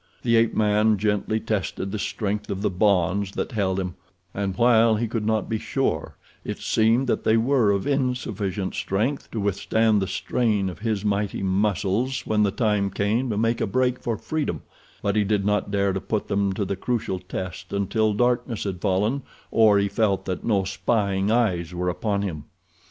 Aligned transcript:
The 0.23 0.35
ape 0.35 0.55
man 0.55 0.97
gently 0.97 1.39
tested 1.39 1.91
the 1.91 1.99
strength 1.99 2.49
of 2.49 2.63
the 2.63 2.71
bonds 2.71 3.33
that 3.33 3.51
held 3.51 3.79
him, 3.79 3.93
and 4.33 4.55
while 4.57 4.95
he 4.95 5.07
could 5.07 5.27
not 5.27 5.47
be 5.47 5.59
sure 5.59 6.15
it 6.43 6.57
seemed 6.57 7.05
that 7.05 7.23
they 7.23 7.37
were 7.37 7.69
of 7.69 7.85
insufficient 7.85 8.73
strength 8.73 9.29
to 9.29 9.39
withstand 9.39 10.01
the 10.01 10.07
strain 10.07 10.71
of 10.71 10.79
his 10.79 11.05
mighty 11.05 11.43
muscles 11.43 12.25
when 12.25 12.41
the 12.41 12.49
time 12.49 12.89
came 12.89 13.29
to 13.29 13.37
make 13.37 13.61
a 13.61 13.67
break 13.67 13.99
for 13.99 14.17
freedom; 14.17 14.63
but 15.03 15.15
he 15.15 15.23
did 15.23 15.45
not 15.45 15.69
dare 15.69 15.93
to 15.93 16.01
put 16.01 16.29
them 16.29 16.51
to 16.53 16.65
the 16.65 16.75
crucial 16.75 17.19
test 17.19 17.71
until 17.71 18.15
darkness 18.15 18.63
had 18.63 18.81
fallen, 18.81 19.21
or 19.51 19.77
he 19.77 19.87
felt 19.87 20.25
that 20.25 20.43
no 20.43 20.63
spying 20.63 21.29
eyes 21.29 21.75
were 21.75 21.89
upon 21.89 22.23
him. 22.23 22.45